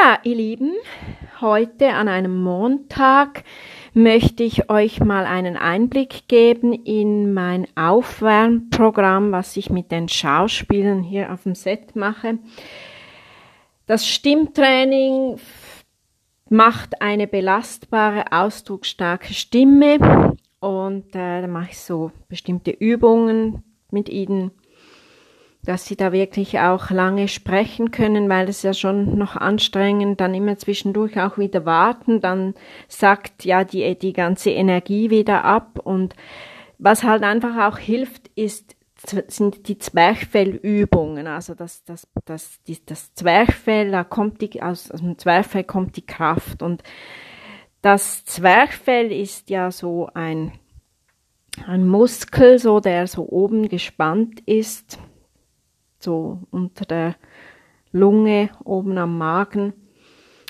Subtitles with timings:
[0.00, 0.72] Ja, ihr Lieben,
[1.40, 3.44] heute an einem Montag
[3.94, 11.02] möchte ich euch mal einen Einblick geben in mein Aufwärmprogramm, was ich mit den Schauspielern
[11.02, 12.38] hier auf dem Set mache.
[13.86, 15.38] Das Stimmtraining
[16.48, 24.52] macht eine belastbare, ausdrucksstarke Stimme und äh, da mache ich so bestimmte Übungen mit ihnen
[25.64, 30.34] dass sie da wirklich auch lange sprechen können, weil es ja schon noch anstrengend, dann
[30.34, 32.54] immer zwischendurch auch wieder warten, dann
[32.86, 35.80] sagt ja die, die ganze Energie wieder ab.
[35.82, 36.14] Und
[36.78, 38.76] was halt einfach auch hilft, ist,
[39.28, 45.00] sind die Zwerchfellübungen, also das, das, das, die, das Zwerchfell, da kommt die, aus, aus
[45.00, 46.62] dem Zwerchfell kommt die Kraft.
[46.62, 46.82] Und
[47.82, 50.52] das Zwerchfell ist ja so ein,
[51.66, 54.98] ein Muskel, so der so oben gespannt ist
[55.98, 57.16] so unter der
[57.92, 59.72] Lunge, oben am Magen.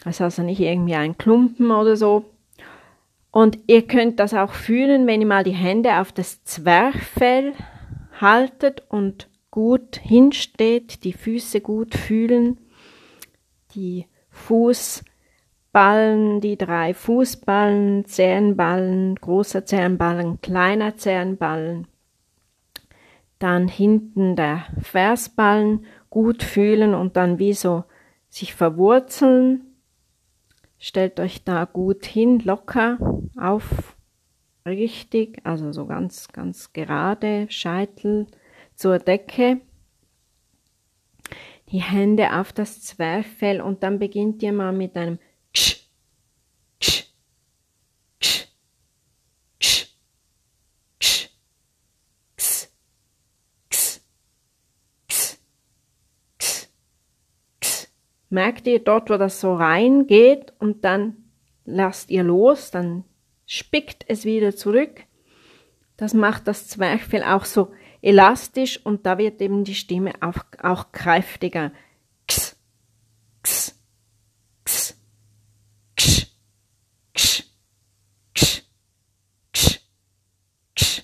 [0.04, 2.24] Ist also nicht irgendwie ein Klumpen oder so.
[3.30, 7.52] Und ihr könnt das auch fühlen, wenn ihr mal die Hände auf das Zwerchfell
[8.20, 12.58] haltet und gut hinsteht, die Füße gut fühlen,
[13.74, 21.86] die Fußballen, die drei Fußballen, Zehenballen, großer Zehenballen, kleiner Zehenballen
[23.38, 27.84] dann hinten der Versballen gut fühlen und dann wie so
[28.28, 29.62] sich verwurzeln.
[30.78, 32.98] Stellt euch da gut hin, locker,
[33.36, 33.96] auf,
[34.66, 38.26] richtig, also so ganz, ganz gerade, Scheitel
[38.74, 39.60] zur Decke.
[41.70, 45.18] Die Hände auf das Zwerchfell und dann beginnt ihr mal mit einem
[58.30, 61.16] merkt ihr dort, wo das so reingeht und dann
[61.64, 63.04] lasst ihr los, dann
[63.46, 65.04] spickt es wieder zurück.
[65.96, 67.72] Das macht das Zwerchfell auch so
[68.02, 71.72] elastisch und da wird eben die Stimme auch, auch kräftiger.
[72.28, 72.56] Kss,
[73.42, 73.80] kss,
[74.64, 74.94] kss,
[75.96, 76.26] kss,
[77.14, 77.42] kss,
[78.34, 78.62] kss,
[79.52, 79.80] kss,
[80.76, 81.02] kss.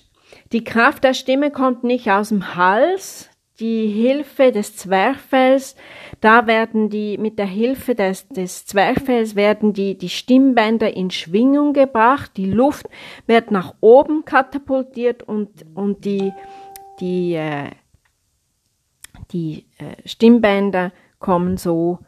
[0.51, 5.75] Die Kraft der Stimme kommt nicht aus dem Hals, die Hilfe des Zwerchfells,
[6.19, 11.73] da werden die, mit der Hilfe des, des Zwerchfells werden die, die Stimmbänder in Schwingung
[11.73, 12.87] gebracht, die Luft
[13.27, 16.33] wird nach oben katapultiert und, und die,
[16.99, 17.69] die, äh,
[19.31, 21.99] die äh, Stimmbänder kommen so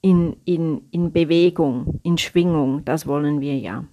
[0.00, 3.84] in, in, in Bewegung, in Schwingung, das wollen wir ja.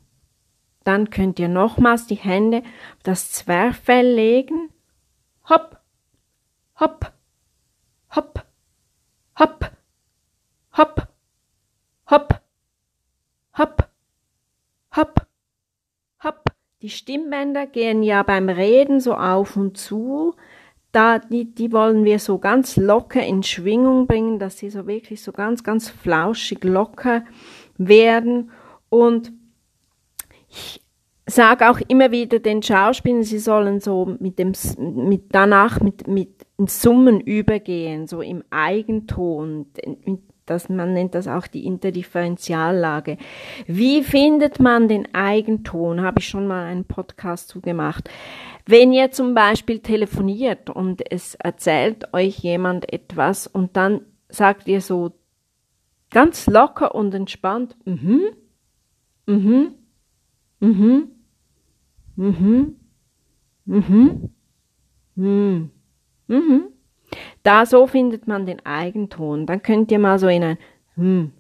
[0.84, 4.70] Dann könnt ihr nochmals die Hände auf das Zwerchfell legen,
[5.50, 5.75] hopp,
[6.80, 7.12] hopp,
[8.16, 8.46] hopp,
[9.40, 9.72] hopp,
[10.78, 11.08] hopp,
[12.06, 12.42] hopp,
[13.58, 13.90] hopp,
[14.96, 15.28] hopp,
[16.24, 16.44] hopp.
[16.82, 20.36] Die Stimmbänder gehen ja beim Reden so auf und zu.
[20.92, 25.22] Da, die, die wollen wir so ganz locker in Schwingung bringen, dass sie so wirklich
[25.22, 27.26] so ganz, ganz flauschig locker
[27.78, 28.52] werden.
[28.90, 29.34] Und
[30.50, 30.85] ich
[31.28, 36.46] sage auch immer wieder den Schauspielern, sie sollen so mit dem, mit danach mit, mit
[36.68, 39.68] Summen übergehen, so im Eigenton.
[40.46, 43.18] Das, man nennt das auch die Interdifferentiallage.
[43.66, 46.02] Wie findet man den Eigenton?
[46.02, 48.10] Habe ich schon mal einen Podcast zu gemacht.
[48.68, 54.82] Wenn ihr zum Beispiel telefoniert und es erzählt euch jemand etwas und dann sagt ihr
[54.82, 55.12] so
[56.12, 58.22] ganz locker und entspannt, mhm,
[59.26, 59.74] mhm,
[60.60, 61.15] mhm,
[62.16, 62.76] Mhm.
[63.66, 64.30] Mhm.
[65.16, 65.72] Mhm.
[66.28, 66.64] Mhm.
[67.44, 69.46] Da so findet man den Eigenton.
[69.46, 70.58] Dann könnt ihr mal so in ein
[70.96, 71.32] hm.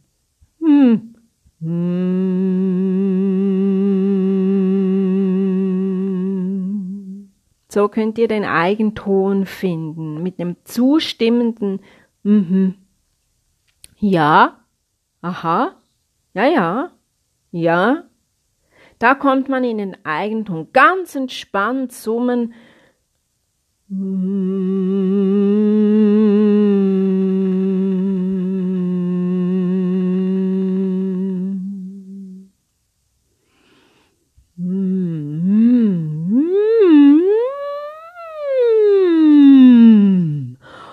[0.59, 1.15] Hm.
[1.61, 1.95] Hm.
[7.69, 11.79] So könnt ihr den Eigenton finden mit dem zustimmenden
[12.23, 12.75] mhm.
[13.97, 14.59] Ja.
[15.21, 15.71] Aha.
[16.33, 16.91] Ja, ja.
[17.51, 18.03] Ja.
[18.99, 22.53] Da kommt man in den Eigentum ganz entspannt summen.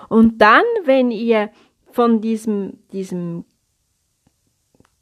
[0.09, 1.49] Und dann, wenn ihr
[1.91, 3.45] von diesem, diesem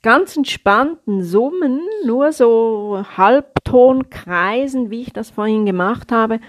[0.01, 6.39] ganz entspannten Summen, nur so Halbtonkreisen, wie ich das vorhin gemacht habe,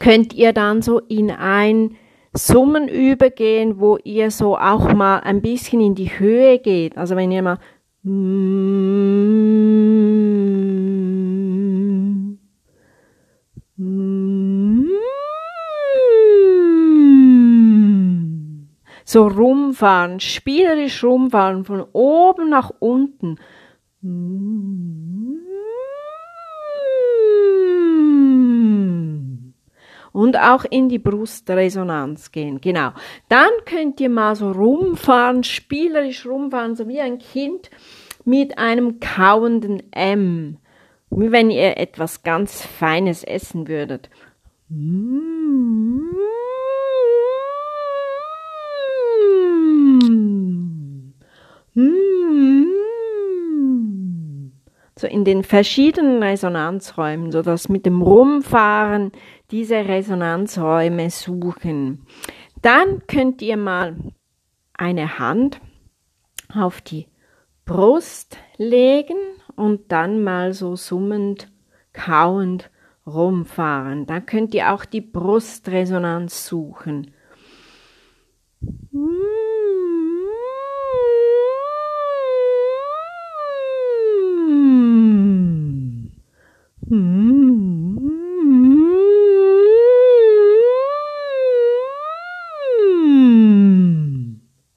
[0.00, 1.96] könnt ihr dann so in ein
[2.32, 6.98] Summen übergehen, wo ihr so auch mal ein bisschen in die Höhe geht.
[6.98, 7.58] Also wenn ihr mal
[19.16, 23.38] so rumfahren, spielerisch rumfahren, von oben nach unten.
[30.12, 32.60] Und auch in die Brustresonanz gehen.
[32.60, 32.90] Genau.
[33.30, 37.70] Dann könnt ihr mal so rumfahren, spielerisch rumfahren, so wie ein Kind
[38.26, 40.58] mit einem kauenden M.
[41.08, 44.10] Wie wenn ihr etwas ganz Feines essen würdet.
[54.98, 59.12] So in den verschiedenen Resonanzräumen, so dass mit dem Rumfahren
[59.50, 62.06] diese Resonanzräume suchen.
[62.62, 63.96] Dann könnt ihr mal
[64.72, 65.60] eine Hand
[66.54, 67.08] auf die
[67.66, 69.18] Brust legen
[69.54, 71.52] und dann mal so summend,
[71.92, 72.70] kauend
[73.06, 74.06] rumfahren.
[74.06, 77.12] Dann könnt ihr auch die Brustresonanz suchen.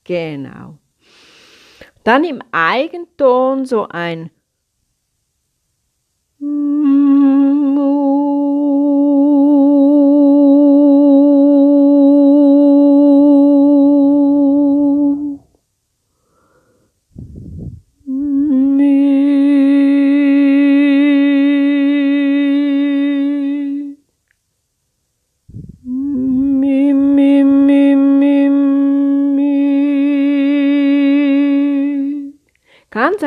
[0.04, 0.80] Genau.
[2.04, 4.32] Dann im Eigenton so ein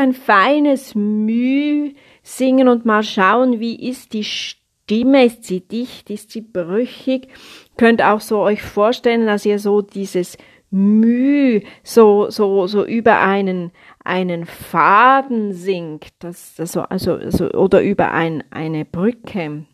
[0.03, 6.33] ein feines Müh singen und mal schauen, wie ist die Stimme, ist sie dicht, ist
[6.33, 7.29] sie brüchig.
[7.77, 10.37] Könnt auch so euch vorstellen, dass ihr so dieses
[10.71, 13.71] Müh so, so, so über einen,
[14.05, 19.67] einen Faden singt, das, das so, also, also, oder über ein, eine Brücke.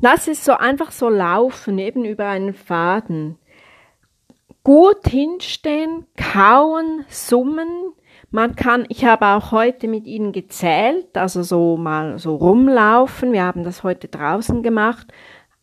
[0.00, 3.38] Lass es so einfach so laufen, eben über einen Faden
[4.64, 7.94] gut hinstehen, kauen, summen.
[8.34, 13.32] Man kann, ich habe auch heute mit ihnen gezählt, also so mal so rumlaufen.
[13.34, 15.12] Wir haben das heute draußen gemacht.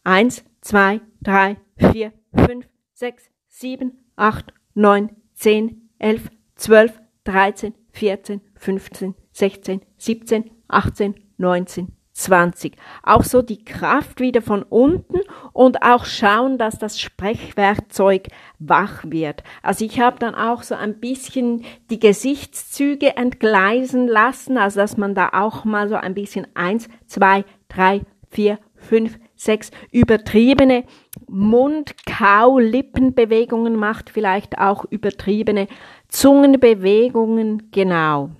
[0.04, 9.16] Eins, zwei, drei, vier, fünf, sechs, sieben, acht, neun, zehn, elf, zwölf, dreizehn, vierzehn, fünfzehn,
[9.31, 12.75] sechzehn, siebzehn, achtzehn, neunzehn, 20.
[13.04, 15.19] Auch so die Kraft wieder von unten
[15.54, 18.27] und auch schauen, dass das Sprechwerkzeug
[18.60, 19.44] wach wird.
[19.63, 25.16] Also ich habe dann auch so ein bisschen die Gesichtszüge entgleisen lassen, also dass man
[25.16, 30.83] da auch mal so ein bisschen eins, zwei, drei, vier, fünf, sechs übertriebene
[31.27, 35.68] Mund-, Kau-, Lippenbewegungen macht, vielleicht auch übertriebene
[36.10, 38.31] Zungenbewegungen, genau.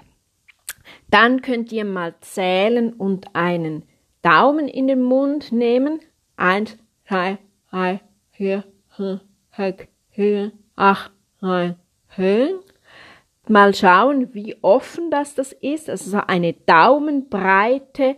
[1.11, 3.83] Dann könnt ihr mal zählen und einen
[4.21, 6.00] Daumen in den Mund nehmen.
[6.35, 6.77] Eins,
[7.07, 7.38] zwei,
[7.71, 8.01] drei,
[8.31, 9.21] vier, fünf,
[9.56, 11.11] sechs, sieben, acht,
[11.41, 11.75] neun,
[12.15, 12.60] zehn.
[13.48, 15.89] Mal schauen, wie offen das das ist.
[15.89, 18.15] Also so eine Daumenbreite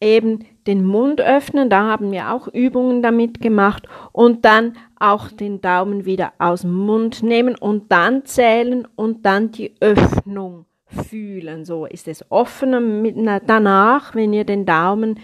[0.00, 5.60] eben den Mund öffnen, da haben wir auch Übungen damit gemacht und dann auch den
[5.60, 11.64] Daumen wieder aus dem Mund nehmen und dann zählen und dann die Öffnung fühlen.
[11.64, 15.20] So ist es offener mit, danach, wenn ihr den Daumen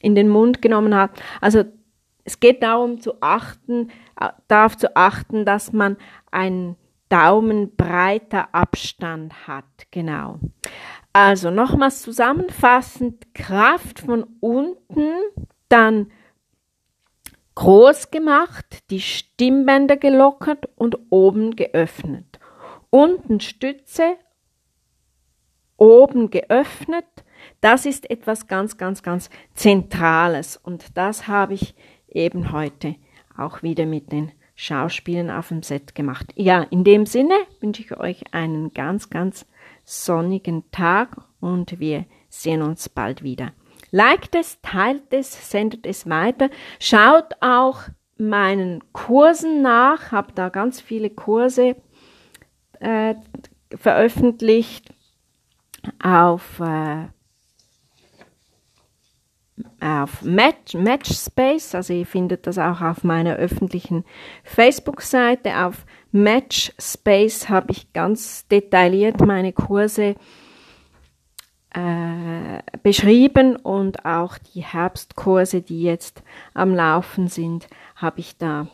[0.00, 1.22] in den Mund genommen habt.
[1.40, 1.64] Also
[2.24, 3.90] es geht darum zu achten,
[4.48, 5.96] darauf zu achten, dass man
[6.30, 6.76] einen
[7.08, 9.64] Daumenbreiter Abstand hat.
[9.90, 10.38] Genau.
[11.12, 15.08] Also nochmals zusammenfassend, Kraft von unten,
[15.68, 16.12] dann
[17.54, 22.38] groß gemacht, die Stimmbänder gelockert und oben geöffnet.
[22.90, 24.16] Unten Stütze,
[25.78, 27.06] oben geöffnet.
[27.62, 30.58] Das ist etwas ganz, ganz, ganz Zentrales.
[30.58, 31.74] Und das habe ich
[32.08, 32.96] eben heute
[33.36, 36.26] auch wieder mit den Schauspielen auf dem Set gemacht.
[36.34, 39.46] Ja, in dem Sinne wünsche ich euch einen ganz, ganz
[39.84, 43.52] sonnigen Tag und wir sehen uns bald wieder.
[43.90, 46.50] Liked es, teilt es, sendet es weiter.
[46.80, 47.82] Schaut auch
[48.18, 51.76] meinen Kursen nach, habe da ganz viele Kurse
[52.80, 53.14] äh,
[53.76, 54.92] veröffentlicht
[56.02, 57.06] auf äh,
[59.80, 64.04] auf Match, Matchspace, also ihr findet das auch auf meiner öffentlichen
[64.44, 65.56] Facebook-Seite.
[65.64, 70.14] Auf Matchspace habe ich ganz detailliert meine Kurse
[71.74, 76.22] äh, beschrieben und auch die Herbstkurse, die jetzt
[76.54, 78.68] am Laufen sind, habe ich da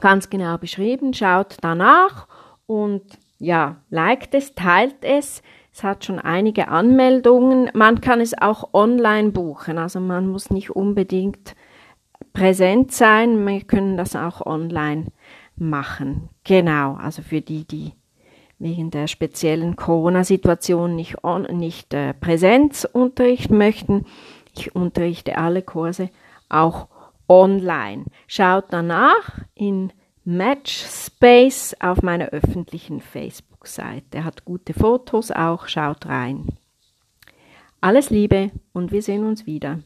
[0.00, 1.12] ganz genau beschrieben.
[1.12, 2.26] Schaut danach
[2.66, 3.02] und
[3.38, 5.42] ja, liked es, teilt es.
[5.72, 7.70] Es hat schon einige Anmeldungen.
[7.74, 11.54] Man kann es auch online buchen, also man muss nicht unbedingt
[12.32, 13.46] präsent sein.
[13.46, 15.06] Wir können das auch online
[15.56, 16.28] machen.
[16.44, 17.92] Genau, also für die, die
[18.58, 24.06] wegen der speziellen Corona-Situation nicht, on, nicht äh, Präsenzunterricht möchten.
[24.54, 26.10] Ich unterrichte alle Kurse
[26.48, 26.86] auch
[27.28, 28.04] online.
[28.28, 29.92] Schaut danach in
[30.24, 33.00] Matchspace auf meiner öffentlichen
[33.62, 34.24] Facebook-Seite.
[34.24, 36.46] Hat gute Fotos auch, schaut rein.
[37.80, 39.80] Alles Liebe und wir sehen uns wieder.